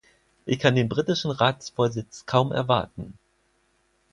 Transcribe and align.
Ich 0.47 0.57
kann 0.57 0.73
den 0.73 0.89
britischen 0.89 1.29
Ratsvorsitz 1.29 2.25
kaum 2.25 2.51
erwarten! 2.51 3.19